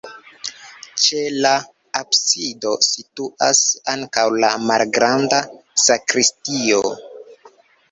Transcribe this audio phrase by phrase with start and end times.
[1.01, 1.51] Ĉe la
[1.99, 3.61] absido situas
[3.95, 5.45] ankaŭ la malgranda
[5.85, 6.83] sakristio.